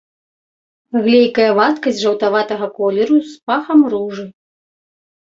[1.07, 4.25] Глейкая вадкасць жаўтаватага колеру з пахам ружы.